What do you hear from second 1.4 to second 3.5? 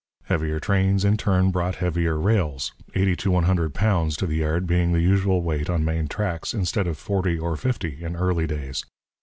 brought heavier rails, eighty to one